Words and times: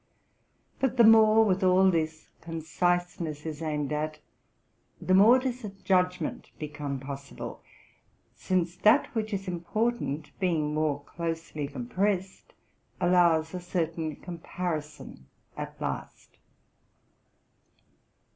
But 0.79 0.97
the 0.97 1.03
more, 1.03 1.45
with 1.45 1.63
all 1.63 1.91
this, 1.91 2.31
conciseness 2.41 3.45
is 3.45 3.61
aimed 3.61 3.93
at, 3.93 4.17
the 4.99 5.13
more 5.13 5.37
does 5.37 5.63
a 5.63 5.69
judgment 5.69 6.49
become 6.57 6.99
possible; 6.99 7.61
since 8.33 8.75
that 8.77 9.13
which 9.13 9.31
is 9.31 9.47
im 9.47 9.59
portant, 9.59 10.31
being 10.39 10.73
more 10.73 11.03
closely 11.03 11.67
compressed, 11.67 12.55
allows 12.99 13.53
a 13.53 13.59
certain 13.61 14.15
comparison 14.15 15.27
at 15.55 15.79
last. 15.79 16.39